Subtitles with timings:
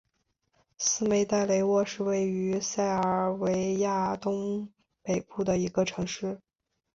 [0.79, 4.67] 斯梅代雷沃是位于塞尔维亚东
[5.03, 6.41] 北部的一个城市。